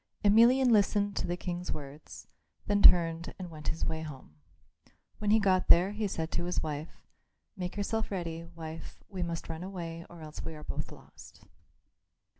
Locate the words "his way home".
3.67-4.33